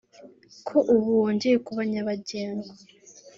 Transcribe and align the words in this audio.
ko 0.67 0.77
ubu 0.93 1.07
wongeye 1.21 1.57
kuba 1.65 1.81
nyabagendwa 1.91 2.71